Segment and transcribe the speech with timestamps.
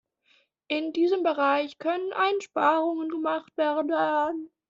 [0.67, 4.49] In diesem Bereich können Einsparungen gemacht werden.